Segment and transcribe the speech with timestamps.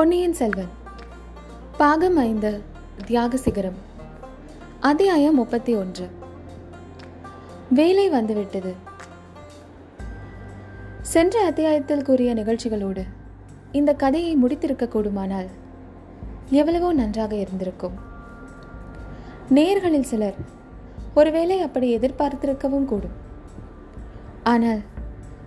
[0.00, 0.68] பொன்னியின் செல்வன்.
[1.76, 2.62] பாகம் ஐந்து
[3.06, 3.74] தியாக சிகரம்.
[4.80, 6.08] அத்தியாயம் முப்பத்தி ஒன்று.
[7.70, 8.74] வேலை வந்துவிட்டது.
[11.00, 13.04] சென்ற அத்தியாயத்தில் கூறிய நிகழ்ச்சிகளோடு
[13.72, 15.46] இந்த கதையை முடித்திருக்க கூடுமானால்
[16.50, 17.94] எவ்வளவோ நன்றாக இருந்திருக்கும்.
[19.48, 20.34] நேர்களில் சிலர்
[21.14, 23.16] ஒருவேளை அப்படி எதிர்பார்த்திருக்கவும் கூடும்.
[24.44, 24.80] ஆனால்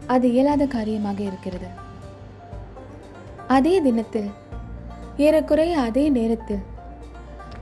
[0.07, 1.67] அது இயலாத காரியமாக இருக்கிறது.
[3.47, 4.31] அதே தினத்தில்
[5.17, 6.59] ஏறக்குறைய அதே நேரத்தில்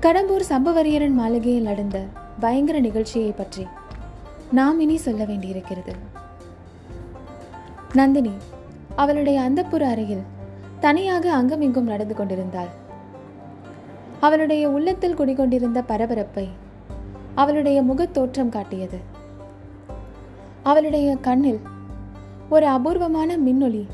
[0.01, 2.03] கடம்பூர் சம்பவரியரன் மாளிகையில் நடந்த
[2.39, 3.67] பயங்கர நிகழ்ச்சியை பற்றி
[4.51, 5.93] நாம் இனி சொல்ல வேண்டியிருக்கிறது.
[7.93, 8.31] நந்தினி
[8.95, 10.21] அவளுடைய அந்தப்புற அறையில்
[10.79, 12.67] தனியாக அங்கமிங்கும் நடந்து கொண்டிருந்தாள்.
[14.19, 16.49] அவளுடைய உள்ளத்தில் குடிகொண்டிருந்த பரபரப்பை
[17.35, 18.97] அவளுடைய முகத் தோற்றம் காட்டியது.
[20.63, 21.59] அவளுடைய கண்ணில்
[22.49, 23.87] ஒரு அபூர்வமான மின்னொளி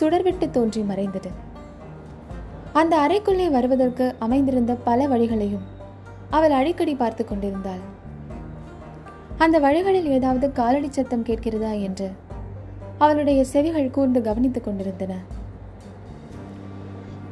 [0.00, 1.50] சுடர்விட்டு தோன்றி மறைந்தது.
[2.72, 5.64] அந்த அறைக்குள்ளே வருவதற்கு அமைந்திருந்த பல வழிகளையும்
[6.30, 7.82] அவள் அடிக்கடி பார்த்து கொண்டிருந்தாள்.
[9.38, 12.10] அந்த வழிகளில் ஏதாவது காலடி சத்தம் கேட்கிறதா என்று
[12.98, 15.14] அவளுடைய செவிகள் கூர்ந்து கவனித்துக் கொண்டிருந்தன.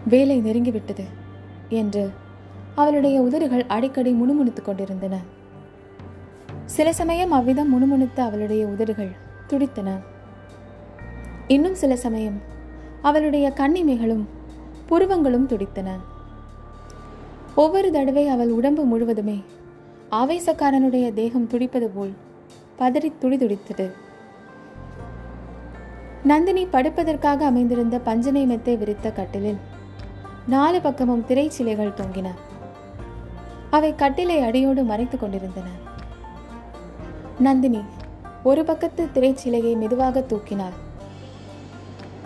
[0.08, 1.04] வேலை நெருங்கிவிட்டது
[1.68, 2.10] என்று
[2.74, 5.18] அவளுடைய உதடுகள் அடிக்கடி முணுமுணுத்துக் கொண்டிருந்தன.
[6.64, 9.10] சில சமயம் அவ்விதம் முணுமுணுத்த அவளுடைய உதடுகள்
[9.46, 9.98] துடித்தன.
[11.46, 12.40] இன்னும் சில சமயம்
[13.02, 14.24] அவளுடைய கண்ணிமைகளும்
[14.90, 15.96] புருவங்களும் துடித்தன.
[17.54, 19.44] ஒவ்வொரு தடவை அவள் உடம்பு முழுவதுமே
[20.10, 22.12] ஆவேசக்காரனுடைய தேகம் துடிப்பது போல்
[22.78, 23.92] பதறி துடிதுடித்தது.
[26.24, 29.56] நந்தினி படுப்பதற்காக அமைந்திருந்த பஞ்சனை மெத்தை விரித்த கட்டிலில்
[30.46, 32.28] நாலு பக்கமும் திரைச்சிலைகள் தொங்கின.
[33.70, 35.66] அவை கட்டிலை அடியோடு மறைத்துக் கொண்டிருந்தன.
[37.38, 37.80] நந்தினி
[38.42, 40.76] ஒரு பக்கத்து திரைச்சிலையை மெதுவாக தூக்கினாள்.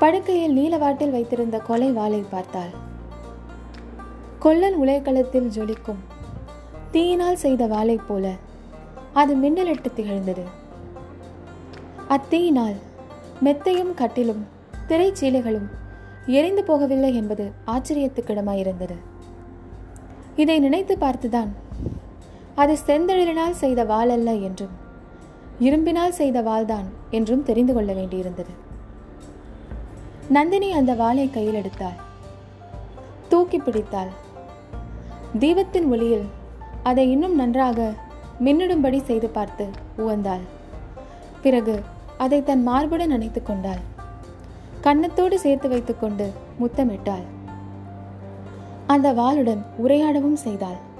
[0.00, 2.72] படுக்கையில் நீலவாட்டில் வைத்திருந்த கொலை வாளை பார்த்தாள்.
[4.38, 6.02] கொல்லன் உலைக்களத்தில் ஜொலிக்கும்
[6.94, 8.24] தீயினால் செய்த வாளை போல
[9.20, 10.44] அது மின்னலிட்டு திகழ்ந்தது.
[12.16, 12.76] அத்தீயினால்
[13.44, 14.42] மெத்தையும் கட்டிலும்
[14.88, 15.68] திரைச்சீலைகளும்
[16.38, 18.96] எரிந்து போகவில்லை என்பது ஆச்சரியத்துக்கிடமாயிருந்தது
[20.42, 21.50] இதை நினைத்து பார்த்துதான்
[22.62, 24.74] அது செந்தழிலினால் செய்த வாள் அல்ல என்றும்
[25.66, 28.52] இரும்பினால் செய்த வாள்தான் என்றும் தெரிந்து கொள்ள வேண்டியிருந்தது.
[30.28, 31.94] நந்தினி அந்த வாளை கையில் எடுத்தாள்.
[33.28, 34.08] தூக்கி பிடித்தாள்.
[35.38, 36.24] தீபத்தின் ஒளியில்
[36.82, 37.92] அதை இன்னும் நன்றாக
[38.44, 39.68] மின்னிடும்படி செய்து பார்த்து
[39.98, 40.40] உவந்தாள்.
[41.42, 41.82] பிறகு
[42.18, 43.78] அதை தன் மார்புடன் நினைத்து கொண்டாள்.
[44.82, 47.22] கன்னத்தோடு சேர்த்து வைத்துக்கொண்டு முத்தமிட்டாள்.
[48.86, 50.92] அந்த வாளுடன் உரையாடவும் செய்தாள்.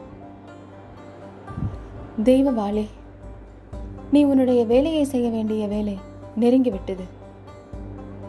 [2.25, 2.87] தெய்வ வாளே
[4.13, 5.99] நீ உன்னுடைய வேலையை செய்ய வேண்டிய வேலை
[6.41, 7.23] நெருங்கிவிட்டது.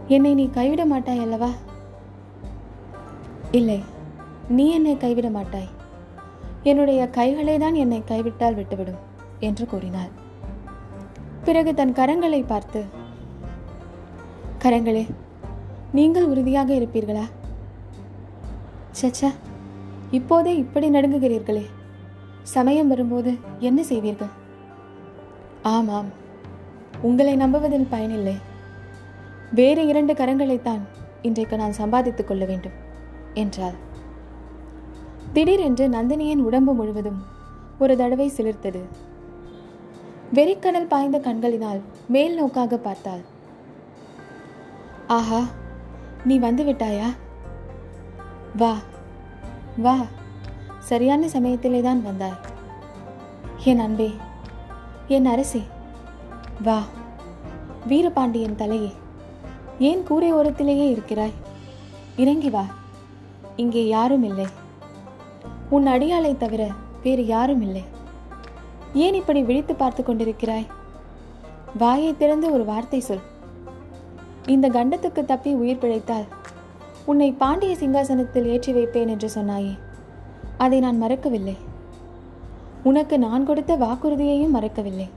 [0.08, 1.50] என்னை நீ கைவிட மாட்டாய் அல்லவா?
[3.52, 3.84] இல்லை
[4.50, 5.70] நீ என்னை கைவிட மாட்டாய்.
[6.64, 9.02] என்னுடைய கைகளே தான் என்னை கைவிட்டால் விட்டுவிடும்
[9.40, 10.12] என்று கூறினாள்.
[11.44, 12.86] பிறகு தன் கரங்களை பார்த்து
[14.64, 15.06] கரங்களே
[15.92, 17.26] நீங்கள் உறுதியாக இருப்பீர்களா?
[19.02, 19.30] சச்சா
[20.12, 21.66] இப்போதே இப்படி நடுங்குகிறீர்களே.
[22.42, 24.34] சமயம் வரும்போது என்ன செய்வீர்கள்?
[25.62, 26.10] ஆமாம்
[27.02, 28.36] உங்களை நம்புவதில் பயனில்லை.
[29.52, 30.80] வேறு இரண்டு கரங்களைத்தான்
[31.22, 32.72] இன்றைக்கு நான் சம்பாதித்துக் கொள்ள வேண்டும்
[33.34, 33.74] என்றாள்.
[35.34, 37.24] திடீரென்று நந்தினியின் உடம்பு முழுவதும்
[37.80, 38.82] ஒரு தடவை சிலிர்த்தது.
[40.34, 43.20] வெறிக்கடல் பாய்ந்த கண்களினால் மேல் நோக்காக பார்த்தாள்.
[45.08, 45.42] ஆஹா
[46.26, 47.16] நீ வந்து விட்டாயா?
[48.58, 48.76] வா
[49.78, 49.98] வா.
[50.80, 52.40] சரியான சமயத்திலே தான் வந்தாய்.
[53.64, 54.14] என் அன்பே
[55.08, 55.62] என் அரசே
[56.64, 56.82] வா.
[57.88, 58.92] வீரபாண்டியன் தலையே
[59.80, 61.32] ஏன் கூரை ஓரத்திலேயே இருக்கிறாய்?
[62.18, 62.66] இறங்கி வா.
[63.56, 64.46] இங்கே யாரும் இல்லை.
[65.70, 66.72] உன் அடியாளை தவிர
[67.04, 67.84] வேறு யாரும் இல்லை.
[68.94, 70.66] ஏன் இப்படி விழித்து பார்த்து கொண்டிருக்கிறாய்?
[71.78, 73.20] வாயை திறந்து ஒரு வார்த்தை சொல்.
[74.46, 76.26] இந்த கண்டத்துக்கு தப்பி உயிர் பிழைத்தால்
[77.06, 79.78] உன்னை பாண்டிய சிங்காசனத்தில் ஏற்றி வைப்பேன் என்று சொன்னாயே.
[80.58, 81.58] அதை நான் மறக்கவில்லை.
[82.84, 85.10] உனக்கு நான் கொடுத்த வாக்குறுதியையும் மறக்கவில்லை.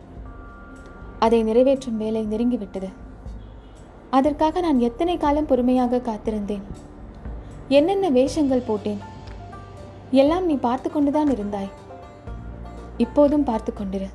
[1.18, 2.88] அதை நிறைவேற்றும் வேலை நெருங்கிவிட்டது.
[4.10, 6.62] அதற்காக நான் எத்தனை காலம் பொறுமையாக காத்திருந்தேன்?
[7.68, 8.98] என்னென்ன வேஷங்கள் போட்டேன்?
[10.10, 11.70] எல்லாம் நீ பார்த்து கொண்டுதான் இருந்தாய்.
[12.96, 14.08] இப்போதும் பார்த்து கொண்டிரு.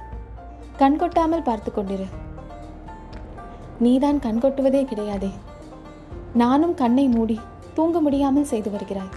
[0.78, 2.06] கண் கொட்டாமல் பார்த்து கொண்டிரு.
[3.80, 5.32] நீதான் கண் கொட்டுவதே கிடையாதே.
[6.34, 7.40] நானும் கண்ணை மூடி
[7.74, 9.14] தூங்க முடியாமல் செய்து வருகிறாய்.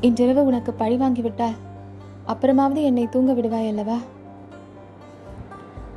[0.00, 1.56] இன்றிரவு உனக்கு பழி வாங்கிவிட்டால்
[2.26, 3.96] அப்புறமாவது என்னை தூங்க விடுவாய் அல்லவா?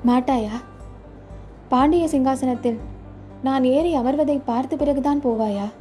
[0.07, 0.51] மாட்டாயா?
[1.67, 2.79] பாண்டிய சிங்காசனத்தில்
[3.43, 5.71] நான் ஏறி அமர்வதை பார்த்த பிறகுதான் போவாயா?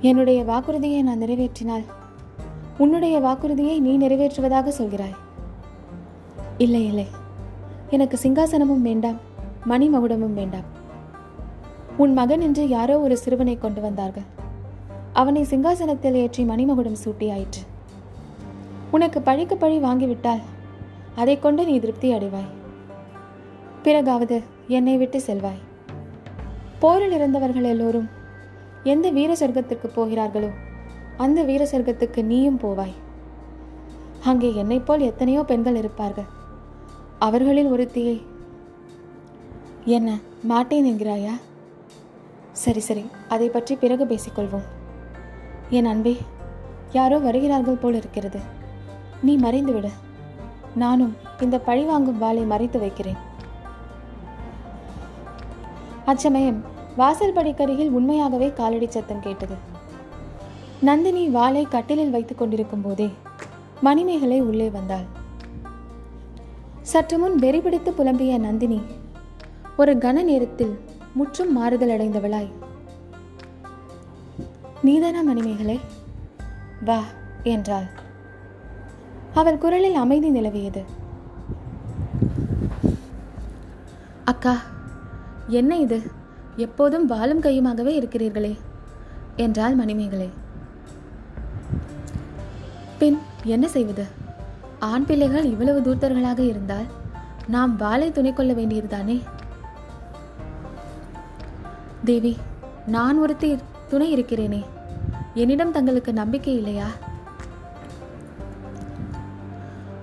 [0.00, 1.84] என்னுடைய வாக்குறுதியை நான் நிறைவேற்றினால்
[2.78, 5.16] உன்னுடைய வாக்குறுதியை நீ நிறைவேற்றுவதாக சொல்கிறாய்.
[6.58, 7.06] இல்லை இல்லை.
[7.90, 9.18] எனக்கு சிங்காசனமும் வேண்டாம்
[9.68, 10.68] மணிமகுடமும் வேண்டாம்.
[11.96, 14.28] உன் மகன் என்று யாரோ ஒரு சிறுவனை கொண்டு வந்தார்கள்.
[15.12, 17.62] அவனை சிங்காசனத்தில் ஏற்றி மணிமகுடம் சூட்டியாயிற்று.
[18.90, 20.40] உனக்கு பழிக்கு பழி வாங்கிவிட்டால்
[21.16, 22.52] அதை கொண்டு நீ திருப்தி அடைவாய்.
[23.82, 25.68] பிறகாவது என்னை விட்டு செல்வாய்.
[26.82, 28.08] போரில் இருந்தவர்கள் எல்லோரும்
[28.92, 30.50] எந்த வீர சொர்க்கத்திற்கு போகிறார்களோ
[31.24, 32.94] அந்த வீர சொர்க்கத்துக்கு நீயும் போவாய்.
[34.28, 36.28] அங்கே என்னைப் போல் எத்தனையோ பெண்கள் இருப்பார்கள்.
[37.26, 38.16] அவர்களில் ஒருத்தியை
[39.96, 40.08] என்ன
[40.50, 41.34] மாட்டேன் என்கிறாயா?
[42.62, 43.04] சரி சரி
[43.34, 44.66] அதை பற்றி பிறகு பேசிக்கொள்வோம்.
[45.78, 46.14] என் அன்பே
[46.98, 48.40] யாரோ வருகிறார்கள் போல் இருக்கிறது.
[49.26, 49.92] நீ மறைந்து விடு
[50.82, 53.20] நானும் இந்த பழிவாங்கும் வாளை மறைத்து வைக்கிறேன்.
[56.10, 56.60] அச்சமயம்
[56.96, 59.54] வாசல் படிக்கருகில் உண்மையாகவே காலடி சத்தம் கேட்டது.
[60.80, 63.10] நந்தினி வாளை கட்டிலில் வைத்துக் கொண்டிருக்கும் போதே
[63.80, 65.04] மணிமேகலை உள்ளே வந்தாள்.
[66.82, 68.80] சற்று முன் வெறிபிடித்து புலம்பிய நந்தினி
[69.76, 70.80] ஒரு கன நேரத்தில்
[71.14, 72.50] முற்றும் மாறுதல் அடைந்தவளாய்
[74.82, 75.80] நீதானா மணிமேகலை?
[76.84, 77.00] வா
[77.42, 77.88] என்றாள்.
[79.34, 80.84] அவள் குரலில் அமைதி நிலவியது.
[84.24, 84.56] அக்கா
[85.48, 86.18] என்ன இது?
[86.60, 88.52] எப்போதும் வாளும் கையுமாகவே இருக்கிறீர்களே
[89.36, 90.28] என்றாள் மணிமேகலை.
[92.98, 94.04] பின் என்ன செய்வது?
[94.78, 96.88] ஆண் பிள்ளைகள் இவ்வளவு தூர்த்தர்களாக இருந்தால்
[97.46, 99.16] நாம் வாளை துணை கொள்ள வேண்டியதுதானே?
[102.04, 102.32] தேவி
[102.86, 103.50] நான் ஒருத்தி
[103.88, 104.60] துணை இருக்கிறேனே
[105.34, 106.88] என்னிடம் தங்களுக்கு நம்பிக்கை இல்லையா?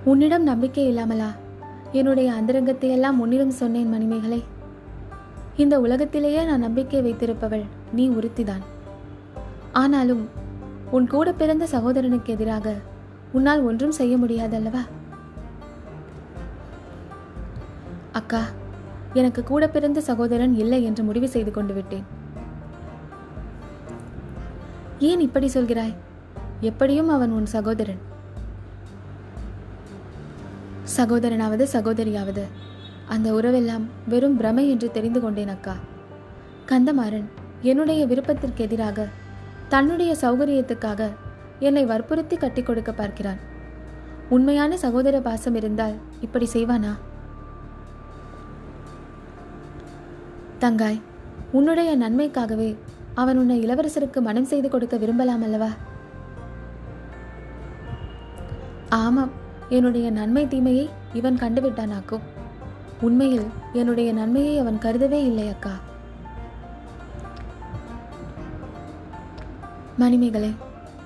[0.04, 1.30] உன்னிடம் நம்பிக்கை இல்லாமலா?
[1.92, 4.40] என்னுடைய அந்தரங்கத்தை எல்லாம் உன்னிடம் சொன்னேன் மணிமேகலை.
[5.58, 8.62] இந்த உலகத்திலேயே நான் நம்பிக்கை வைத்திருப்பவள் நீ ஒருத்திதான்.
[9.72, 10.28] ஆனாலும்
[10.90, 12.74] உன் கூட பிறந்த சகோதரனுக்கு எதிராக
[13.32, 14.86] உன்னால் ஒன்றும் செய்ய முடியாதல்லவா?
[18.12, 18.42] அக்கா
[19.12, 22.04] எனக்கு கூட பிறந்த சகோதரன் இல்லை என்று முடிவு செய்து கொண்டு விட்டேன்.
[24.98, 25.94] ஏன் இப்படி சொல்கிறாய்?
[26.60, 28.00] எப்படியும் அவன் உன் சகோதரன்.
[30.96, 32.42] சகோதரனாவது சகோதரியாவது.
[33.08, 35.74] அந்த உறவெல்லாம் வெறும் பிரமை என்று தெரிந்து கொண்டேன் அக்கா.
[36.66, 37.28] கந்தமாறன்
[37.62, 39.06] என்னுடைய விருப்பத்திற்கு எதிராக
[39.68, 41.08] தன்னுடைய சௌகரியத்துக்காக
[41.58, 43.40] என்னை வற்புறுத்தி கட்டி கொடுக்க பார்க்கிறான்.
[44.28, 46.92] உண்மையான சகோதர பாசம் இருந்தால் இப்படி செய்வானா?
[50.58, 51.00] தங்காய்
[51.52, 52.76] உன்னுடைய நன்மைக்காகவே
[53.14, 55.70] அவன் உன்னை இளவரசருக்கு மனம் செய்து கொடுக்க விரும்பலாம் அல்லவா?
[58.88, 59.30] ஆமாம்
[59.68, 62.26] என்னுடைய நன்மை தீமையை இவன் கண்டுவிட்டானாக்கும்.
[63.00, 65.70] உண்மையில் என்னுடைய நன்மையை அவன் கருதவே இல்லை அக்கா.
[69.98, 70.54] மணிமேகலை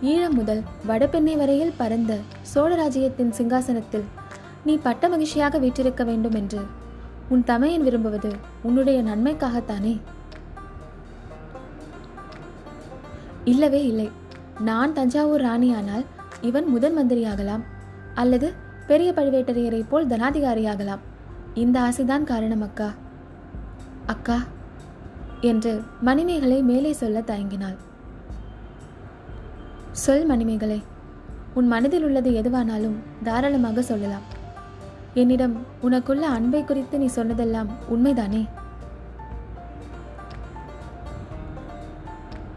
[0.03, 2.19] ஈழம் முதல் வடபெண்ணை வரையில் பறந்த
[2.55, 4.03] சோழராஜ்யத்தின் சிங்காசனத்தில்
[4.65, 6.61] நீ பட்ட மகிழ்ச்சியாக வீற்றிருக்க வேண்டும் என்று
[7.29, 10.00] உன் தமையன் விரும்புவது உன்னுடைய நன்மைக்காகத்தானே?
[13.44, 14.11] இல்லவே இல்லை.
[14.61, 16.05] நான் தஞ்சாவூர் ராணியானால்
[16.41, 17.62] இவன் முதன் மந்திரியாகலாம்
[18.15, 18.53] அல்லது
[18.87, 20.99] பெரிய பழுவேட்டரையரை போல் தனாதிகாரியாகலாம்.
[21.54, 22.93] இந்த ஆசைதான் காரணம் அக்கா.
[24.06, 24.38] அக்கா
[25.41, 27.77] என்று மணிமேகலை மேலே சொல்ல தயங்கினாள்.
[29.93, 30.82] சொல் மணிமேகலை
[31.55, 34.22] உன் மனதில் உள்ளது எதுவானாலும் தாராளமாக சொல்லலாம்.
[35.15, 38.48] என்னிடம் உனக்குள்ள அன்பை குறித்து நீ சொன்னதெல்லாம் உண்மைதானே?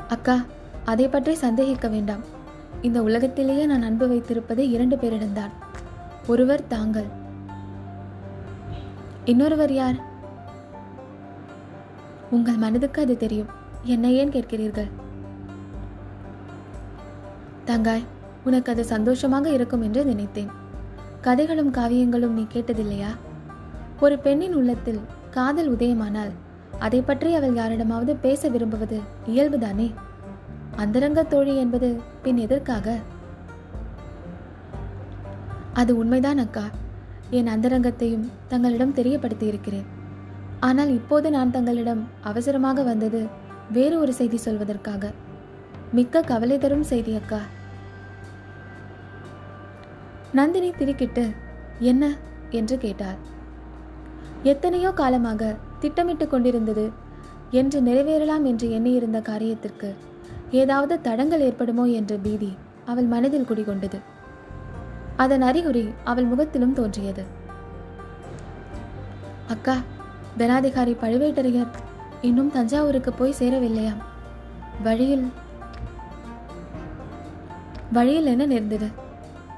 [0.08, 0.44] அக்கா
[0.86, 2.24] அதை பற்றி சந்தேகிக்க வேண்டாம்.
[2.82, 5.54] இந்த உலகத்திலேயே நான் அன்பு வைத்திருப்பது இரண்டு பேரிடம்தான்.
[6.28, 7.24] ஒருவர் தாங்கள்
[9.26, 9.96] இன்னொருவர் யார்?
[12.32, 13.48] உங்கள் மனதுக்கு அது தெரியும்.
[13.84, 14.90] என்ன ஏன் கேட்கிறீர்கள்?
[17.66, 18.04] தங்காய்
[18.44, 20.52] உனக்கு அது சந்தோஷமாக இருக்கும் என்று நினைத்தேன்.
[21.22, 23.12] கதைகளும் காவியங்களும் நீ கேட்டதில்லையா?
[24.00, 25.02] ஒரு பெண்ணின் உள்ளத்தில்
[25.32, 26.32] காதல் உதயமானால்
[26.80, 29.94] அதை பற்றி அவள் யாரிடமாவது பேச விரும்புவது இயல்புதானே?
[30.76, 32.98] அந்தரங்க தோழி என்பது பின் எதற்காக?
[35.74, 36.64] அது உண்மைதான் அக்கா.
[37.30, 39.86] என் அந்தரங்கத்தையும் தங்களிடம் தெரியப்படுத்தியிருக்கிறேன்.
[40.60, 43.28] ஆனால் இப்போது நான் தங்களிடம் அவசரமாக வந்தது
[43.72, 45.14] வேறு ஒரு செய்தி சொல்வதற்காக.
[45.92, 47.40] மிக்க கவலை தரும் செய்தி அக்கா.
[50.32, 51.32] நந்தினி திடுக்கிட்டு
[51.80, 52.16] என்ன?
[52.50, 53.18] என்று கேட்டார்
[54.44, 56.92] எத்தனையோ காலமாக திட்டமிட்டு கொண்டிருந்தது
[57.52, 59.96] என்று நிறைவேறலாம் என்று எண்ணியிருந்த காரியத்திற்கு
[60.52, 64.00] ஏதாவது தடங்கள் ஏற்படுமோ என்ற பீதி அவள் மனதில் குடிகொண்டது.
[65.18, 67.24] அதன் அறிகுறி அவள் முகத்திலும் தோன்றியது.
[69.48, 69.78] அக்கா
[70.38, 71.68] தனாதிகாரி பழுவேட்டரையர்
[72.22, 74.02] இன்னும் தஞ்சாவூருக்கு போய் சேரவில்லையாம்
[74.84, 75.32] வழியில்
[77.94, 78.88] வழியில் என்ன நேர்ந்தது?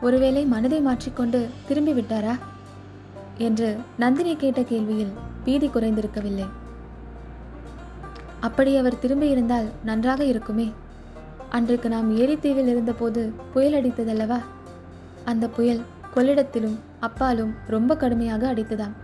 [0.02, 2.38] ஒருவேளை மனதை மாற்றிக்கொண்டு திரும்பி விட்டாரா?
[3.38, 6.48] என்று நந்தினி கேட்ட கேள்வியில் பீதி குறைந்திருக்கவில்லை.
[8.40, 10.74] அப்படி அவர் திரும்பி இருந்தால் நன்றாக இருக்குமே.
[11.50, 14.40] அன்றைக்கு நாம் ஏரித்தீவில் இருந்தபோது புயல் அடித்ததல்லவா?
[15.28, 15.82] அந்த புயல்
[16.16, 18.96] கொள்ளிடத்திலும் அப்பாலும் ரொம்ப கடுமையாக அடித்ததாம்.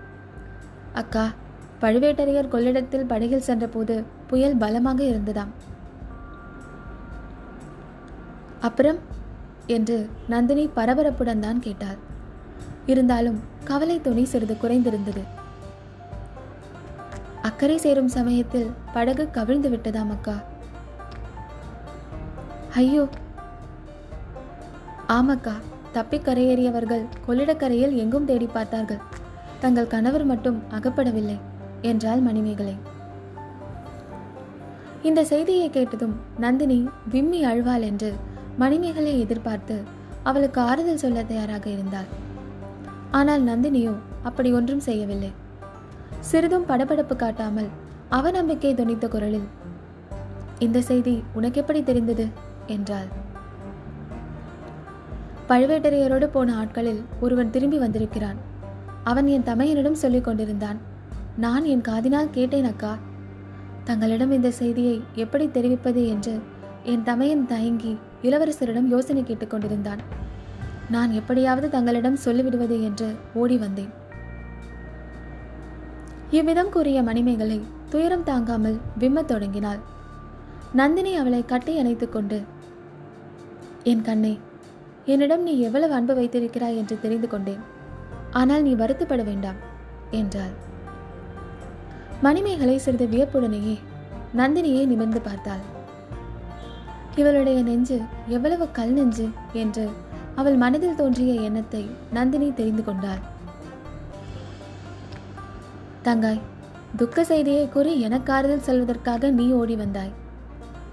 [0.94, 1.26] அக்கா
[1.82, 5.52] பழுவேட்டரையர் கொள்ளிடத்தில் படகில் சென்றபோது புயல் பலமாக இருந்ததாம்.
[8.60, 9.00] அப்புறம்?
[9.68, 12.00] என்று நந்தினி பரபரப்புடன் தான் கேட்டாள்
[12.86, 15.24] இருந்தாலும் கவலை துணி சிறிது குறைந்திருந்தது.
[17.42, 20.36] அக்கறை சேரும் சமயத்தில் படகு கவிழ்ந்து விட்டதாம் அக்கா.
[22.74, 23.08] ஐயோ!
[25.08, 25.56] ஆமக்கா
[25.94, 29.02] தப்பி கரையேறியவர்கள் கொள்ளிடக்கரையில் எங்கும் தேடி பார்த்தார்கள்.
[29.60, 31.38] தங்கள் கணவர் மட்டும் அகப்படவில்லை
[31.82, 32.76] என்றாள் மணிமேகலை.
[35.04, 38.14] இந்த செய்தியை கேட்டதும் நந்தினி விம்மி அழுவாள் என்று
[38.58, 39.78] மணிமேகலை எதிர்பார்த்து
[40.24, 42.10] அவளுக்கு ஆறுதல் சொல்ல தயாராக இருந்தாள்.
[43.12, 45.32] ஆனால் நந்தினியோ அப்படி ஒன்றும் செய்யவில்லை.
[46.20, 47.70] சிறிதும் படபடப்பு காட்டாமல்
[48.12, 49.48] அவநம்பிக்கை துணித்த குரலில்
[50.60, 52.28] இந்த செய்தி உனக்கு எப்படி தெரிந்தது?
[52.68, 53.10] என்றாள்.
[55.50, 58.36] பழுவேட்டரையரோடு போன ஆட்களில் ஒருவன் திரும்பி வந்திருக்கிறான்.
[59.04, 60.78] அவன் என் தமையனிடம் சொல்லிக் கொண்டிருந்தான்.
[61.38, 62.98] நான் என் காதினால் கேட்டேன் அக்கா.
[63.84, 66.42] தங்களிடம் இந்த செய்தியை எப்படி தெரிவிப்பது என்று
[66.84, 69.98] என் தமையன் தயங்கி இளவரசரிடம் யோசனை கேட்டுக்கொண்டிருந்தான்
[70.90, 73.90] நான் எப்படியாவது தங்களிடம் சொல்லிவிடுவது என்று ஓடி வந்தேன்.
[76.32, 79.80] இவ்விதம் கூறிய மணிமேகலை துயரம் தாங்காமல் விம்மத் தொடங்கினாள்.
[80.74, 82.42] நந்தினி அவளை கட்டி அணைத்துக் கொண்டு
[83.84, 84.40] என் கண்ணே
[85.08, 87.64] என்னிடம் நீ எவ்வளவு அன்பு வைத்திருக்கிறாய் என்று தெரிந்து கொண்டேன்.
[88.32, 89.60] ஆனால் நீ வருத்தப்பட வேண்டாம்
[90.12, 90.54] என்றாள்.
[92.22, 93.76] மணிமேகலை சிறிது வியப்புடனேயே
[94.36, 95.64] நந்தினியை நிமிர்ந்து பார்த்தாள்.
[97.16, 99.86] இவளுடைய நெஞ்சு எவ்வளவு கல் நெஞ்சு என்று
[100.36, 103.22] அவள் மனதில் தோன்றிய எண்ணத்தை நந்தினி தெரிந்து கொண்டாள்.
[106.02, 106.42] தங்காய்
[106.96, 110.16] துக்க செய்தியை கூறி எனக்கு ஆறுதல் செல்வதற்காக நீ ஓடி வந்தாய்.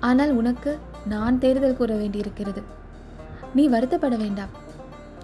[0.00, 0.73] ஆனால் உனக்கு
[1.05, 2.62] நான் தேர்தல் கூற வேண்டியிருக்கிறது.
[3.54, 4.49] நீ வருத்தப்பட வேண்டாம்.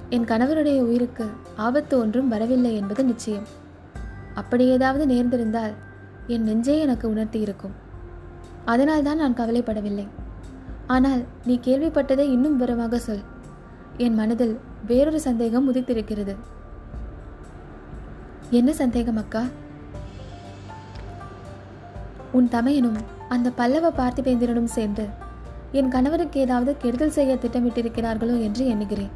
[0.08, 3.46] என் கணவருடைய உயிருக்கு ஆபத்து ஒன்றும் வரவில்லை என்பது நிச்சயம்.
[4.34, 5.72] அப்படி ஏதாவது நேர்ந்திருந்தால்
[6.26, 7.74] என் நெஞ்சே எனக்கு உணர்த்தி இருக்கும்.
[8.64, 10.06] அதனால்தான் நான் கவலைப்படவில்லை.
[10.86, 13.22] ஆனால் நீ கேள்விப்பட்டதை இன்னும் விவரமாக சொல்.
[13.96, 16.36] என் மனதில் வேறொரு சந்தேகம் உதித்திருக்கிறது.
[18.50, 19.44] என்ன சந்தேகம் அக்கா?
[22.32, 22.96] உன் தமையனும்
[23.28, 25.08] அந்த பல்லவ பார்த்திபேந்திரனும் சேர்ந்து
[25.78, 29.12] என் கணவருக்கு ஏதாவது கெடுதல் செய்ய திட்டமிட்டிருக்கிறார்களோ என்று எண்ணுகிறேன்.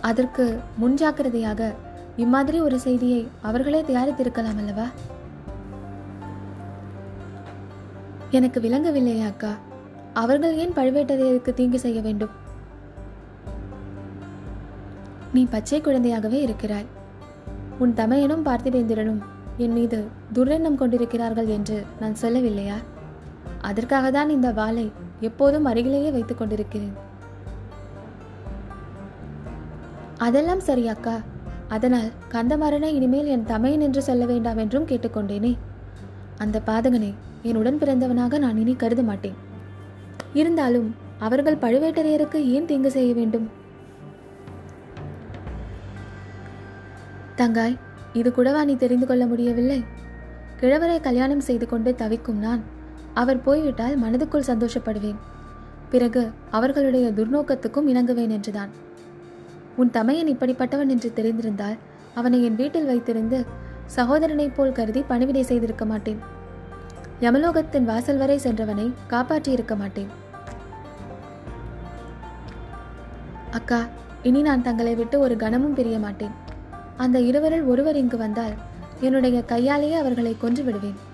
[0.00, 0.44] அதற்கு
[0.80, 1.70] முன்ஜாக்கிரதையாக
[2.16, 4.86] இம்மாதிரி ஒரு செய்தியை அவர்களே தயாரித்திருக்கலாம் அல்லவா?
[8.30, 9.52] எனக்கு விளங்கவில்லையா அக்கா.
[10.12, 12.34] அவர்கள் ஏன் பழுவேட்டரையருக்கு தீங்கு செய்ய வேண்டும்?
[15.32, 16.88] நீ பச்சை குழந்தையாகவே இருக்கிறாய்.
[17.78, 19.20] உன் தமையனும் பார்த்திபேந்திரனும்
[19.56, 20.00] என் மீது
[20.34, 22.78] துரெண்ணம் கொண்டிருக்கிறார்கள் என்று நான் சொல்லவில்லையா?
[23.60, 24.86] அதற்காக தான் இந்த வாளை
[25.20, 26.96] எப்போதும் அருகிலேயே வைத்துக் கொண்டிருக்கிறேன்.
[30.18, 31.20] அதெல்லாம் சரி அக்கா.
[31.68, 35.56] அதனால் கந்தமாறனை இனிமேல் என் தமையன் என்று சொல்ல வேண்டாம் என்றும் கேட்டுக்கொண்டேனே.
[36.38, 39.34] அந்த பாதகனை என் உடன் பிறந்தவனாக நான் இனி கருத மாட்டேன்.
[40.32, 43.50] இருந்தாலும் அவர்கள் பழுவேட்டரையருக்கு ஏன் தீங்கு செய்ய வேண்டும்?
[47.36, 47.78] தங்காய்
[48.12, 49.84] இது கூடவா நீ தெரிந்து கொள்ள முடியவில்லை?
[50.60, 52.76] கிழவரை கல்யாணம் செய்து கொண்டு தவிக்கும் நான்
[53.14, 55.16] அவர் போய்விட்டால் மனதுக்குள் சந்தோஷப்படுவேன்.
[55.90, 58.68] பிறகு அவர்களுடைய துர்நோக்கத்துக்கும் இணங்குவேன் என்றுதான்.
[59.76, 61.76] உன் தமையன் இப்படிப்பட்டவன் என்று தெரிந்திருந்தால்
[62.14, 63.46] அவனை என் வீட்டில் வைத்திருந்து
[63.96, 66.18] சகோதரனைப் போல் கருதி பணிவிடை செய்திருக்க மாட்டேன்.
[67.20, 70.08] யமலோகத்தின் வாசல் வரை சென்றவனை காப்பாற்றியிருக்க மாட்டேன்.
[73.50, 73.86] அக்கா
[74.22, 76.30] இனி நான் தங்களை விட்டு ஒரு கணமும் பிரிய மாட்டேன்.
[76.96, 78.52] அந்த இருவரில் ஒருவர் இங்கு வந்தால்
[79.00, 81.07] என்னுடைய கையாலேயே அவர்களை கொன்று விடுவேன்.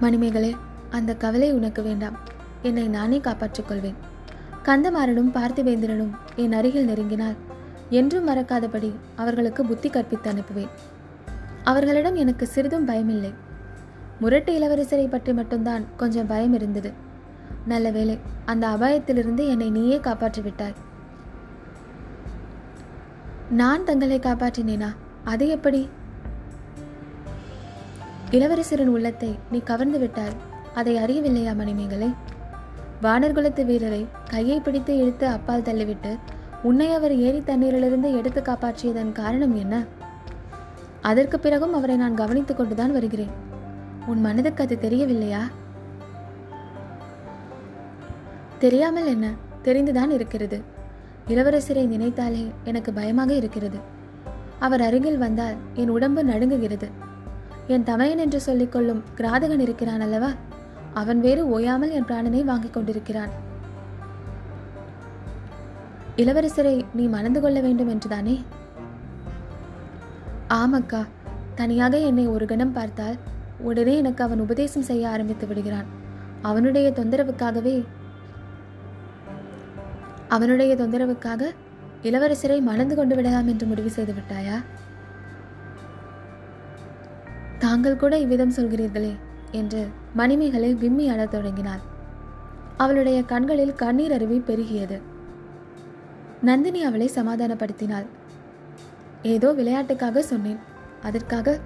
[0.00, 0.52] மணிமேகலே
[0.90, 2.16] அந்த கவலை உனக்கு வேண்டாம்.
[2.62, 3.98] என்னை நானே காப்பாற்றிக் கொள்வேன்
[4.62, 7.36] கந்தமாறனும் பார்த்திவேந்திரனும் என் அருகில் நெருங்கினால்
[7.90, 10.72] என்றும் மறக்காதபடி அவர்களுக்கு புத்தி கற்பித்து அனுப்புவேன்.
[11.64, 13.32] அவர்களிடம் எனக்கு சிறிதும் பயமில்லை.
[14.20, 16.92] முரட்டு இளவரசரை பற்றி மட்டும்தான் கொஞ்சம் பயம் இருந்தது.
[17.64, 20.76] நல்ல வேளை அந்த அபாயத்திலிருந்து என்னை நீயே காப்பாற்றி விட்டாய்
[23.50, 24.88] நான் தங்களை காப்பாற்றினேனா?
[25.24, 25.88] அது எப்படி?
[28.30, 30.32] இளவரசரின் உள்ளத்தை நீ கவர்ந்து விட்டாய்.
[30.74, 32.14] அதை அறியவில்லையா மணிமேகலை?
[33.02, 36.18] வானர்குலத்து வீரரை கையை பிடித்து இழுத்து அப்பால் தள்ளிவிட்டு
[36.62, 39.84] உன்னை அவர் ஏரி தண்ணீரிலிருந்து எடுத்து காப்பாற்றியதன் காரணம் என்ன?
[41.00, 43.30] அதற்கு பிறகும் அவரை நான் கவனித்துக் கொண்டுதான் வருகிறேன்.
[44.06, 45.40] உன் மனதுக்கு அது தெரியவில்லையா?
[48.58, 49.30] தெரியாமல் என்ன?
[49.62, 50.62] தெரிந்துதான் இருக்கிறது.
[51.28, 53.78] இளவரசரை நினைத்தாலே எனக்கு பயமாக இருக்கிறது.
[54.58, 56.88] அவர் அருகில் வந்தால் என் உடம்பு நடுங்குகிறது.
[57.68, 60.30] என் தமையன் என்று சொல்லிக்கொள்ளும் கிராதகன் இருக்கிறான் அல்லவா?
[60.94, 63.32] அவன் வேறு ஓயாமல் என் பிராணனை வாங்கிக் கொண்டிருக்கிறான்.
[66.16, 68.36] இளவரசரை நீ மணந்து கொள்ள வேண்டும் என்றுதானே?
[70.48, 71.02] ஆமக்கா
[71.54, 73.18] தனியாக என்னை ஒரு கணம் பார்த்தால்
[73.58, 75.88] உடனே எனக்கு அவன் உபதேசம் செய்ய ஆரம்பித்து விடுகிறான்.
[76.42, 77.84] அவனுடைய தொந்தரவுக்காகவே
[80.28, 81.42] அவனுடைய தொந்தரவுக்காக
[82.02, 84.56] இளவரசரை மணந்து கொண்டு விடலாம் என்று முடிவு செய்து விட்டாயா?
[87.68, 89.16] தாங்கள் கூட இவ்விதம் சொல்கிறீர்களே
[89.50, 91.80] என்று மணிமேகலை விம்மி அழத் தொடங்கினாள்.
[92.76, 95.00] அவளுடைய கண்களில் கண்ணீர் அருவி பெருகியது.
[96.42, 98.06] நந்தினி அவளை சமாதானப்படுத்தினாள்.
[99.22, 100.58] ஏதோ விளையாட்டுக்காக சொன்னேன்.
[101.02, 101.58] அதற்காக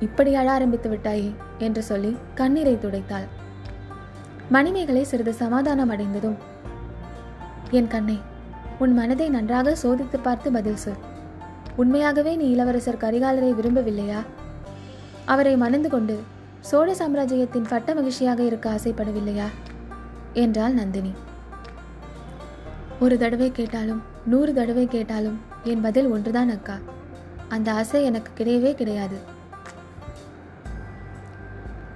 [0.00, 3.28] இப்படி அழ ஆரம்பித்து விட்டாயே என்று சொல்லி கண்ணீரை துடைத்தாள்.
[4.48, 6.36] மணிமேகலை சிறிது சமாதானம் அடைந்ததும்
[7.70, 8.18] என் கண்ணே
[8.78, 11.02] உன் மனதை நன்றாக சோதித்து பார்த்து பதில் சொல்.
[11.76, 14.22] உண்மையாகவே நீ இளவரசர் கரிகாலரை விரும்பவில்லையா?
[15.26, 16.22] அவரை மணந்து கொண்டு
[16.60, 19.46] சோழ சாம்ராஜ்யத்தின் பட்ட மகிழ்ச்சியாக இருக்க ஆசைப்படவில்லையா?
[20.32, 21.12] என்றாள் நந்தினி.
[23.00, 26.78] ஒரு தடவை கேட்டாலும் நூறு தடவை கேட்டாலும் என் பதில் ஒன்றுதான் அக்கா.
[27.48, 29.16] அந்த ஆசை எனக்கு கிடையவே கிடையாது.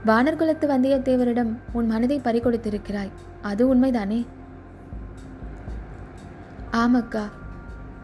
[0.07, 3.11] வானர்குலத்து வந்தியத்தேவரிடம் உன் மனதை பறிகொடுத்திருக்கிறாய்.
[3.43, 4.27] அது உண்மைதானே?
[6.73, 7.23] ஆமக்கா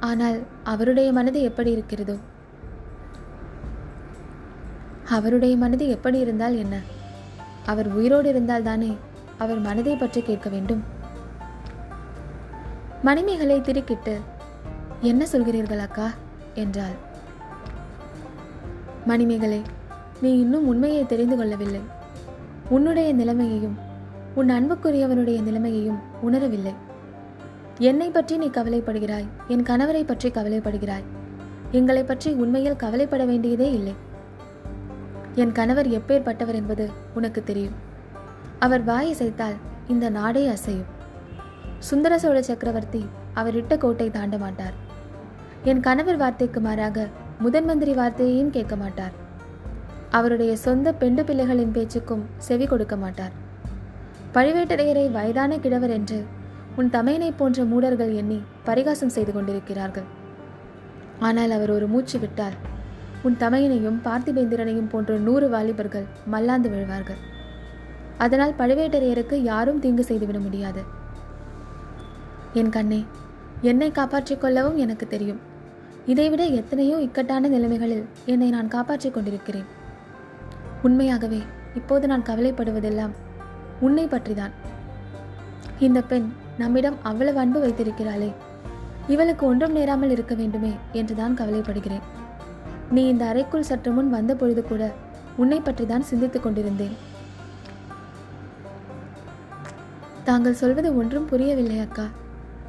[0.00, 2.16] ஆனால் அவருடைய மனது எப்படி இருக்கிறதோ?
[5.08, 6.80] அவருடைய மனது எப்படி இருந்தால் என்ன?
[7.66, 8.96] அவர் உயிரோடு இருந்தால் தானே
[9.38, 10.84] அவர் மனதை பற்றி கேட்க வேண்டும்.
[13.02, 14.16] மணிமேகலை திருக்கிட்டு
[15.00, 16.10] என்ன சொல்கிறீர்கள் அக்கா?
[16.54, 16.94] என்றாள்.
[19.06, 19.62] மணிமேகலை
[20.20, 21.80] நீ இன்னும் உண்மையை தெரிந்து கொள்ளவில்லை.
[22.68, 23.78] உன்னுடைய நிலைமையையும்
[24.35, 26.74] உன் அன்புக்குரியவனுடைய நிலைமையையும் உணரவில்லை.
[27.78, 31.04] என்னை பற்றி நீ கவலைப்படுகிறாய் என் கணவரை பற்றி கவலைப்படுகிறாய்.
[31.70, 34.14] எங்களை பற்றி உண்மையில் கவலைப்பட வேண்டியதே இல்லை.
[35.42, 37.75] என் கணவர் எப்பேற்பட்டவர் என்பது உனக்கு தெரியும்.
[38.59, 40.90] அவர் வாய் இசைத்தால் இந்த நாடே அசையும்.
[41.79, 43.03] சுந்தர சோழ சக்கரவர்த்தி
[43.35, 44.77] அவர் இட்ட கோட்டை தாண்ட மாட்டார்.
[45.64, 47.07] என் கணவர் வார்த்தைக்கு மாறாக
[47.38, 49.14] முதன் மந்திரி வார்த்தையையும் கேட்க மாட்டார்.
[50.11, 53.35] அவருடைய சொந்த பெண்டு பிள்ளைகளின் பேச்சுக்கும் செவி கொடுக்க மாட்டார்.
[54.35, 56.25] பழுவேட்டரையரை வயதான கிழவர் என்று
[56.77, 60.09] உன் தமையனை போன்ற மூடர்கள் எண்ணி பரிகாசம் செய்து கொண்டிருக்கிறார்கள்.
[61.18, 62.57] ஆனால் அவர் ஒரு மூச்சு விட்டால்
[63.22, 67.20] உன் தமையனையும் பார்த்திபேந்திரனையும் போன்ற நூறு வாலிபர்கள் மல்லாந்து விழுவார்கள்.
[68.18, 70.83] அதனால் பழுவேட்டரையருக்கு யாரும் தீங்கு செய்துவிட முடியாது.
[72.52, 73.05] என் கண்ணே
[73.61, 75.40] என்னை காப்பாற்றிக் கொள்ளவும் எனக்கு தெரியும்.
[76.07, 79.64] இதைவிட எத்தனையோ இக்கட்டான நிலைமைகளில் என்னை நான் காப்பாற்றிக் கொண்டிருக்கிறேன்.
[80.83, 81.42] உண்மையாகவே
[81.74, 83.11] இப்போது நான் கவலைப்படுவதெல்லாம்
[83.81, 84.50] உன்னை பற்றிதான்.
[85.79, 88.33] இந்த பெண் நம்மிடம் அவ்வளவு அன்பு வைத்திருக்கிறாளே.
[89.09, 92.15] இவளுக்கு ஒன்றும் நேராமல் இருக்க வேண்டுமே என்றுதான் கவலைப்படுகிறேன்.
[92.90, 94.92] நீ இந்த அறைக்குள் சற்று முன் வந்த பொழுது கூட
[95.37, 96.96] உன்னை பற்றி தான் சிந்தித்துக் கொண்டிருந்தேன்.
[100.25, 102.07] தாங்கள் சொல்வது ஒன்றும் புரியவில்லை அக்கா.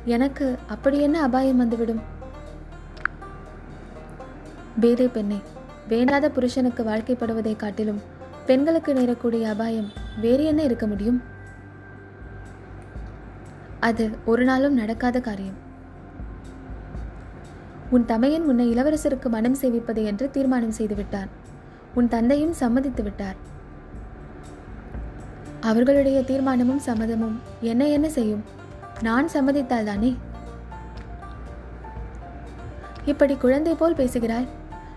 [0.06, 2.02] எனக்கு அப்படி என்ன அபாயம் வந்துவிடும்?
[4.80, 5.40] பேதை பெண்ணே
[5.88, 8.02] வேண்டாத புருஷனுக்கு வாழ்க்கைப்படுவதை காட்டிலும்
[8.46, 11.22] பெண்களுக்கு நேரக்கூடிய அபாயம் வேறு என்ன இருக்க முடியும்?
[13.80, 15.66] அது ஒரு நாளும் நடக்காத காரியம்.
[17.90, 21.30] உன் தமையன் உன்னை இளவரசருக்கு மனம் சேவிப்பது என்று தீர்மானம் செய்துவிட்டான்.
[21.94, 23.38] உன் தந்தையும் சம்மதித்து விட்டார்.
[25.62, 28.44] அவர்களுடைய தீர்மானமும் சம்மதமும் என்ன என்ன செய்யும்?
[29.02, 30.18] நான் சம்மதித்தால் தானே?
[33.06, 34.48] இப்படி குழந்தை போல் பேசுகிறாய்.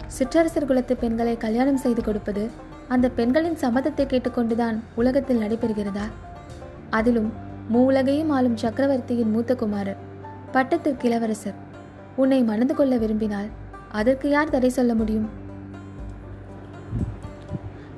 [0.07, 2.51] சிற்றரசர் குலத்து பெண்களை கல்யாணம் செய்து கொடுப்பது
[2.89, 6.07] அந்த பெண்களின் சம்மதத்தை கேட்டுக்கொண்டுதான் உலகத்தில் நடைபெறுகிறதா?
[6.91, 7.33] அதிலும்
[7.73, 10.01] மூ உலகையும் ஆளும் சக்கரவர்த்தியின் மூத்த குமாரர்
[10.53, 11.69] பட்டத்திற்கு இளவரசர்.
[12.17, 13.47] உன்னை மணந்து கொள்ள விரும்பினால்
[13.93, 15.29] அதற்கு யார் தடை சொல்ல முடியும்?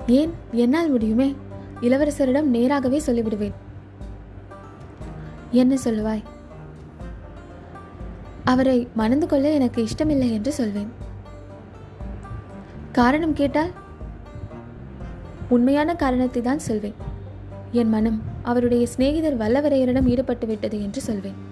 [0.07, 1.37] ஏன் என்னால் முடியுமே?
[1.81, 3.53] இளவரசரிடம் நேராகவே சொல்லிவிடுவேன்.
[5.51, 6.23] என்ன சொல்லுவாய்?
[8.45, 10.93] அவரை மணந்து கொள்ள எனக்கு இஷ்டமில்லை என்று சொல்வேன்.
[12.93, 13.71] காரணம் கேட்டால்?
[15.49, 16.95] உண்மையான காரணத்தை தான் சொல்வேன்.
[17.73, 21.51] என் மனம் அவருடைய சிநேகிதர் வல்லவரையரிடம் ஈடுபட்டு விட்டது என்று சொல்வேன்.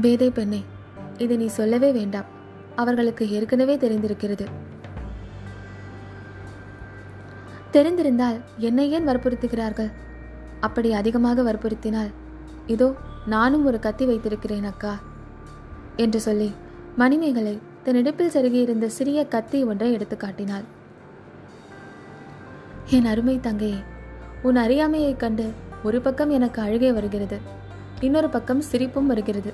[0.00, 0.64] பேதை பெண்ணே
[1.18, 2.24] இதை நீ சொல்லவே வேண்டாம்.
[2.76, 4.46] அவர்களுக்கு ஏற்கனவே தெரிந்திருக்கிறது.
[7.72, 9.92] தெரிந்திருந்தால் என்னை ஏன் வற்புறுத்துகிறார்கள்?
[10.60, 12.12] அப்படி அதிகமாக வற்புறுத்தினால்
[12.66, 12.94] இதோ
[13.26, 14.98] நானும் ஒரு கத்தி வைத்திருக்கிறேன் அக்கா
[15.96, 16.52] என்று சொல்லி
[16.96, 20.62] மணிமேகலை தன் இடுப்பில் செருகியிருந்த சிறிய கத்தி ஒன்றை எடுத்து காட்டினாள்.
[22.86, 23.78] என் அருமை தங்கையே
[24.42, 27.38] உன் அறியாமையைக் கண்டு ஒரு பக்கம் எனக்கு அழுகை வருகிறது
[28.00, 29.52] இன்னொரு பக்கம் சிரிப்பும் வருகிறது.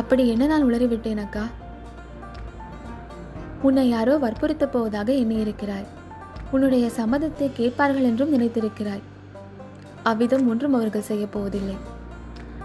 [0.00, 1.44] அப்படி என்ன நான் உளறிவிட்டேன் அக்கா
[3.62, 5.86] உன்னை யாரோ வற்புறுத்தப் போவதாக எண்ணியிருக்கிறாய்.
[6.50, 9.04] உன்னுடைய சம்மதத்தை கேட்பார்கள் என்றும் நினைத்திருக்கிறாய்.
[10.02, 11.76] அவ்விதம் ஒன்றும் அவர்கள் செய்யப் போவதில்லை.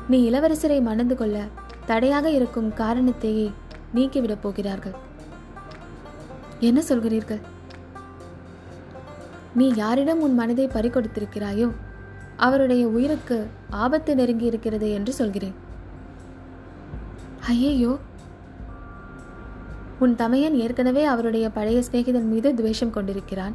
[0.08, 1.46] நீ இளவரசரை மணந்து கொள்ள
[1.86, 3.48] தடையாக இருக்கும் காரணத்தையே
[3.96, 4.98] நீக்கிவிடப் போகிறார்கள்.
[6.60, 7.42] என்ன சொல்கிறீர்கள்?
[9.56, 11.70] நீ யாரிடம் உன் மனதை பறிகொடுத்திருக்கிறாயோ
[12.38, 13.40] அவருடைய உயிருக்கு
[13.86, 15.58] ஆபத்து நெருங்கி இருக்கிறது என்று சொல்கிறேன்.
[17.52, 17.98] ஐயையோ.
[20.00, 23.54] உன் தமையன் ஏற்கனவே அவருடைய பழைய சிநேகிதன் மீது துவேஷம் கொண்டிருக்கிறான்.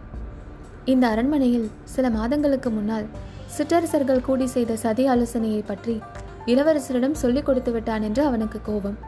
[0.85, 3.07] இந்த அரண்மனையில் சில மாதங்களுக்கு முன்னால்
[3.47, 6.01] சிற்றரசர்கள் கூடி செய்த சதி ஆலோசனையை பற்றி
[6.47, 8.99] இளவரசரிடம் சொல்லிக் கொடுத்து விட்டான் என்று அவனுக்கு கோபம்.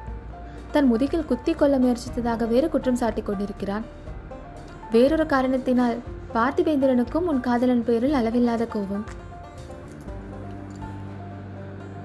[0.70, 3.84] தன் முதுகில் குத்தி கொள்ள முயற்சித்ததாக வேறு குற்றம் சாட்டிக் கொண்டிருக்கிறான்.
[4.90, 5.96] வேறொரு காரணத்தினால்
[6.34, 9.04] பார்த்திபேந்திரனுக்கும் உன் காதலன் பேரில் அளவில்லாத கோபம்.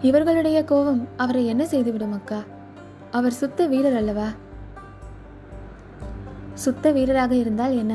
[0.02, 2.41] இவர்களுடைய கோபம் அவரை என்ன செய்துவிடும் அக்கா?
[3.13, 4.28] அவர் சுத்த வீரர் அல்லவா?
[6.54, 7.93] சுத்த வீரராக இருந்தால் என்ன?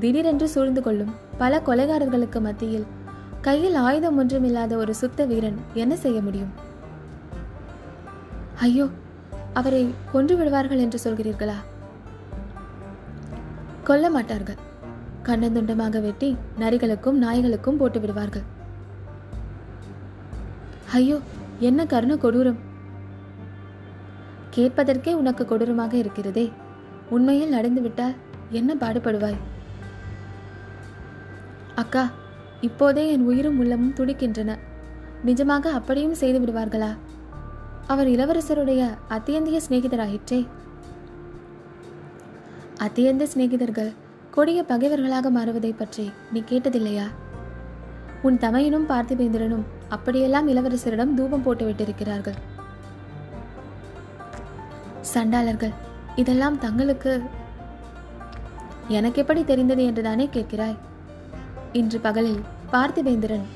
[0.00, 2.86] திடீரென்று சூழ்ந்து கொள்ளும் பல கொலைகாரர்களுக்கு மத்தியில்
[3.40, 6.52] கையில் ஆயுதம் ஒன்றும் இல்லாத ஒரு சுத்த வீரன் என்ன செய்ய முடியும்?
[8.58, 8.86] ஐயோ
[9.52, 11.56] அவரை கொன்று விடுவார்கள் என்று சொல்கிறீர்களா?
[13.84, 14.60] கொல்ல மாட்டார்கள்.
[15.22, 18.46] கண்ணந்துண்டமாக வெட்டி நரிகளுக்கும் நாய்களுக்கும் போட்டு விடுவார்கள்.
[20.92, 21.18] ஐயோ
[21.60, 22.60] என்ன கருண கொடூரம்!
[24.56, 26.52] கேட்பதற்கே உனக்கு கொடூரமாக இருக்கிறதே.
[27.10, 28.14] உண்மையில் நடந்துவிட்டால்
[28.50, 29.36] என்ன பாடுபடுவாய்?
[31.74, 32.10] அக்கா
[32.60, 34.58] இப்போதே என் உயிரும் உள்ளமும் துடிக்கின்றன.
[35.26, 36.96] நிஜமாக அப்படியும் செய்து விடுவார்களா?
[37.86, 40.46] அவர் இளவரசருடைய அத்தியந்திய சிநேகிதராயிற்றே.
[42.78, 43.92] அத்தியந்த சிநேகிதர்கள்
[44.30, 47.06] கொடிய பகைவர்களாக மாறுவதை பற்றி நீ கேட்டதில்லையா?
[48.22, 52.34] உன் தமையனும் பார்த்திபேந்திரனும் அப்படியெல்லாம் இளவரசரிடம் தூபம் போட்டு விட்டிருக்கிறார்கள்
[55.16, 55.74] சண்டாளர்கள்.
[56.22, 57.12] இதெல்லாம் தங்களுக்கு
[58.96, 60.78] எனக்கு எப்படி தெரிந்தது என்றுதானே கேட்கிறாய்?
[61.80, 62.40] இன்று பகலில்
[62.72, 63.46] பார்த்திவேந்திரன்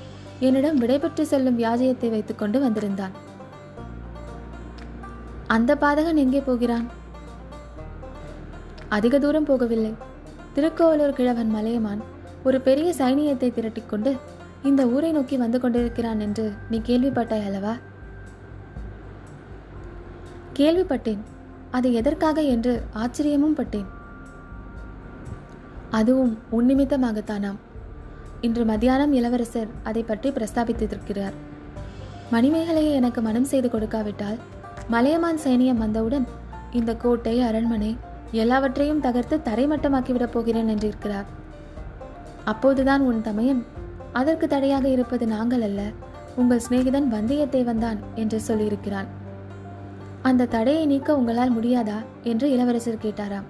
[0.47, 3.15] என்னிடம் விடைபெற்று செல்லும் வியாஜயத்தை வைத்துக்கொண்டு வந்திருந்தான்.
[5.57, 6.87] அந்த பாதகன் எங்கே போகிறான்?
[8.97, 9.93] அதிக தூரம் போகவில்லை.
[10.55, 12.03] திருக்கோவலூர் கிழவன் மலையமான்
[12.47, 14.11] ஒரு பெரிய சைனியத்தை திரட்டிக்கொண்டு
[14.69, 17.75] இந்த ஊரை நோக்கி வந்து கொண்டிருக்கிறான் என்று நீ கேள்விப்பட்டாய் அல்லவா?
[20.59, 21.21] கேள்விப்பட்டேன்.
[21.71, 23.87] அது எதற்காக என்று ஆச்சரியமும் பட்டேன்.
[25.91, 27.59] அதுவும் உன்னிமித்தமாகத்தானாம்.
[28.41, 31.33] இன்று மத்தியானம் இளவரசர் அதை பற்றி பிரஸ்தாபித்திருக்கிறார்.
[32.33, 34.39] மணிமேகலையை எனக்கு மனம் செய்து கொடுக்காவிட்டால்
[34.89, 36.27] மலையமான் சைனியம் வந்தவுடன்
[36.73, 37.97] இந்த கோட்டை அரண்மனை
[38.33, 41.25] எல்லாவற்றையும் தகர்த்து தரைமட்டமாக்கிவிடப் போகிறேன் என்றிருக்கிறார்.
[42.45, 43.67] அப்போதுதான் உன் தமையன்
[44.13, 45.81] அதற்கு தடையாக இருப்பது நாங்கள் அல்ல
[46.37, 49.09] உங்கள் சிநேகிதன் வந்தியத்தேவன் தான் என்று சொல்லியிருக்கிறான்.
[50.29, 51.99] அந்த தடையை நீக்க உங்களால் முடியாதா?
[52.23, 53.47] என்று இளவரசர் கேட்டாராம்.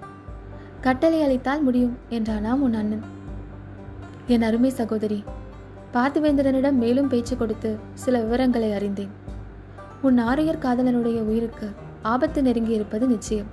[0.81, 3.03] கட்டளை அளித்தால் முடியும் என்றானாம் உன் அண்ணன்.
[4.27, 5.23] என் அருமை சகோதரி
[5.93, 9.09] பார்த்திவேந்திரனிடம் மேலும் பேச்சு கொடுத்து சில விவரங்களை அறிந்தேன்.
[10.01, 13.49] உன் ஆரியர் காதலனுடைய உயிருக்கு ஆபத்து நெருங்கி இருப்பது நிச்சயம்.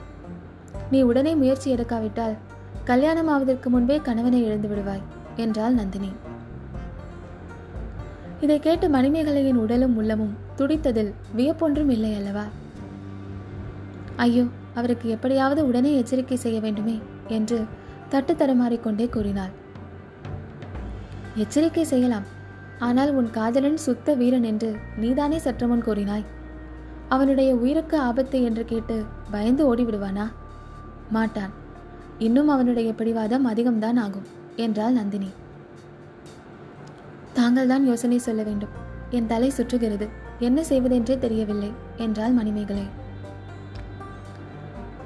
[0.90, 2.36] நீ உடனே முயற்சி எடுக்காவிட்டால்
[2.84, 5.02] கல்யாணம் ஆவதற்கு முன்பே கணவனை இழந்து விடுவாய்
[5.36, 6.12] என்றாள் நந்தினி.
[8.40, 12.44] இதை கேட்டு மணிமேகலையின் உடலும் உள்ளமும் துடித்ததில் வியப்பொன்றும் இல்லை அல்லவா?
[14.24, 16.96] ஐயோ அவருக்கு எப்படியாவது உடனே எச்சரிக்கை செய்ய வேண்டுமே
[17.28, 17.58] என்று
[18.08, 19.52] தட்டு தடுமாறிக்கொண்டே கூறினாள்.
[21.34, 22.26] எச்சரிக்கை செய்யலாம்.
[22.78, 26.26] ஆனால் உன் காதலன் சுத்த வீரன் என்று நீதானே சற்று முன் கூறினாய்.
[27.08, 28.96] அவனுடைய உயிருக்கு ஆபத்து என்று கேட்டு
[29.30, 30.26] பயந்து ஓடிவிடுவானா?
[31.10, 31.52] மாட்டான்.
[32.18, 35.30] இன்னும் அவனுடைய பிடிவாதம் அதிகம்தான் ஆகும் என்றாள் நந்தினி.
[37.32, 38.74] தாங்கள் தான் யோசனை சொல்ல வேண்டும்.
[39.10, 40.06] என் தலை சுற்றுகிறது.
[40.38, 42.86] என்ன செய்வதென்றே தெரியவில்லை என்றாள் மணிமேகலை.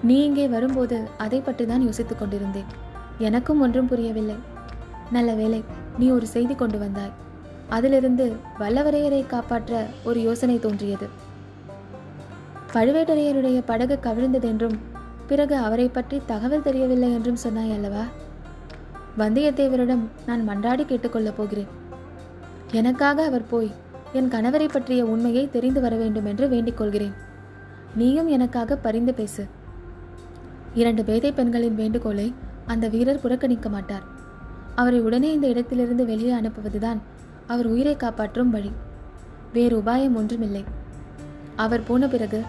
[0.03, 2.69] நீ இங்கே வரும்போது அதை பற்றி தான் யோசித்துக் கொண்டிருந்தேன்.
[3.19, 4.37] எனக்கும் ஒன்றும் புரியவில்லை.
[5.11, 5.65] நல்ல வேலை
[5.99, 7.13] நீ ஒரு செய்தி கொண்டு வந்தாய்.
[7.69, 11.09] அதிலிருந்து வல்லவரையரை காப்பாற்ற ஒரு யோசனை தோன்றியது.
[12.73, 14.79] பழுவேட்டரையருடைய படகு கவிழ்ந்ததென்றும்
[15.27, 18.05] பிறகு அவரை பற்றி தகவல் தெரியவில்லை என்றும் சொன்னாய் அல்லவா?
[19.19, 21.71] வந்தியத்தேவரிடம் நான் மன்றாடி கேட்டுக்கொள்ளப் போகிறேன்.
[22.73, 23.71] எனக்காக அவர் போய்
[24.13, 27.15] என் கணவரை பற்றிய உண்மையை தெரிந்து வர வேண்டும் என்று வேண்டிக் கொள்கிறேன்.
[27.95, 29.59] நீயும் எனக்காக பரிந்து பேசு.
[30.75, 32.35] இரண்டு பேதை பெண்களின் வேண்டுகோளை
[32.67, 34.03] அந்த வீரர் புறக்கணிக்க மாட்டார்.
[34.75, 36.99] அவரை உடனே இந்த இடத்திலிருந்து வெளியே அனுப்புவதுதான்
[37.47, 38.73] அவர் உயிரை காப்பாற்றும் வழி.
[39.53, 40.65] வேறு உபாயம் ஒன்றுமில்லை.
[41.57, 42.43] அவர் போன பிறகு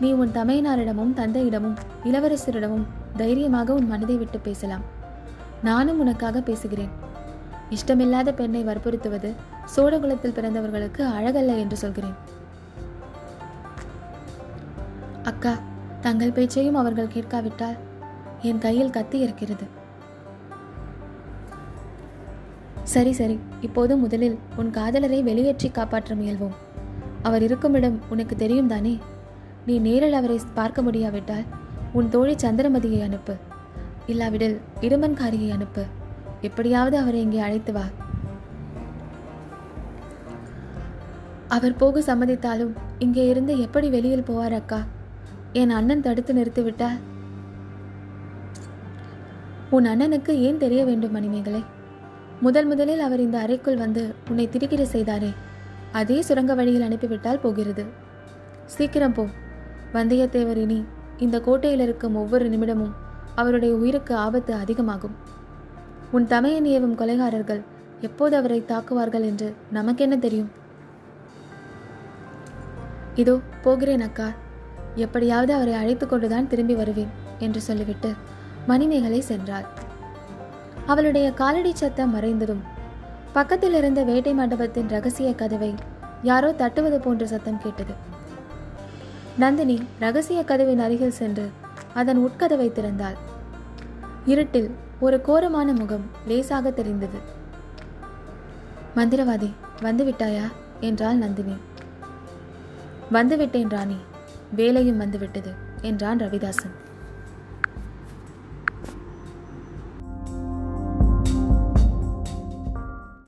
[0.00, 2.84] நீ உன் தமையனாரிடமும் தந்தையிடமும் இளவரசரிடமும்
[3.16, 4.82] தைரியமாக உன் மனதை விட்டு பேசலாம்.
[5.62, 6.88] நானும் உனக்காக பேசுகிறேன்.
[7.70, 9.32] இஷ்டமில்லாத பெண்ணை வற்புறுத்துவது
[9.76, 12.14] சோழகுலத்தில் பிறந்தவர்களுக்கு அழகல்ல என்று சொல்கிறேன்.
[15.22, 15.56] அக்கா
[16.00, 17.76] தங்கள் பேச்சையும் அவர்கள் கேட்காவிட்டால்
[18.42, 19.66] என் கையில் கத்தி இருக்கிறது.
[22.82, 23.38] சரி சரி.
[23.60, 26.56] இப்போது முதலில் உன் காதலரை வெளியேற்றி காப்பாற்ற முயல்வோம்.
[27.22, 28.98] அவர் இருக்கும் இடம் உனக்கு தெரியும் தானே?
[29.66, 31.44] நீ நேரில் அவரை பார்க்க முடியாவிட்டால்
[31.92, 33.34] உன் தோழி சந்திரமதியை அனுப்பு.
[34.06, 35.84] இல்லாவிடில் இருமன்காரியை அனுப்பு.
[36.40, 37.82] எப்படியாவது அவரை இங்கே அழைத்து வா.
[41.48, 44.84] அவர் போக சம்மதித்தாலும் இங்கே இருந்து எப்படி வெளியில் போவார் அக்கா?
[45.58, 46.98] என் அண்ணன் தடுத்து நிறுத்திவிட்டால்
[49.70, 51.62] உன் அண்ணனுக்கு ஏன் தெரிய வேண்டும் மணிமேகலை?
[52.40, 55.30] முதல் முதலில் அவர் இந்த அறைக்குள் வந்து உன்னை திடுக்கிட செய்தாரே.
[55.92, 57.84] அதே சுரங்க வழியில் அனுப்பிவிட்டால் போகிறது.
[58.64, 59.24] சீக்கிரம் போ.
[59.92, 60.84] வந்தியத்தேவர் இனி
[61.16, 62.94] இந்த கோட்டையில் இருக்கும் ஒவ்வொரு நிமிடமும்
[63.34, 65.16] அவருடைய உயிருக்கு ஆபத்து அதிகமாகும்.
[66.10, 67.62] உன் தமையன் ஏவும் கொலைகாரர்கள்
[68.00, 70.50] எப்போது அவரை தாக்குவார்கள் என்று நமக்கென்ன தெரியும்?
[73.14, 74.28] இதோ போகிறேன் அக்கா.
[74.98, 78.14] எப்படியாவது அவரை அழைத்து கொண்டுதான் திரும்பி வருவேன் என்று சொல்லிவிட்டு
[78.66, 79.66] மணிமேகலை சென்றாள்.
[80.86, 82.62] அவளுடைய காலடி சத்தம் மறைந்ததும்
[83.32, 85.74] பக்கத்தில் இருந்த வேட்டை மண்டபத்தின் ரகசிய கதவை
[86.22, 87.94] யாரோ தட்டுவது போன்ற சத்தம் கேட்டது.
[89.36, 91.50] நந்தினி ரகசிய கதவின் அருகில் சென்று
[91.94, 93.18] அதன் உட்கதவை திறந்தாள்.
[94.26, 97.18] இருட்டில் ஒரு கோரமான முகம் லேசாக தெரிந்தது.
[98.96, 99.50] மந்திரவாதி
[99.82, 100.46] வந்து விட்டாயா
[100.80, 101.56] என்றாள் நந்தினி.
[103.12, 103.96] வந்துவிட்டேன் ராணி.
[104.50, 106.74] வேலையும் வந்துவிட்டது என்றான் ரவிதாசன்.